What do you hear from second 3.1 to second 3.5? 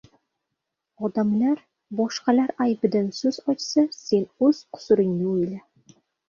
so‘z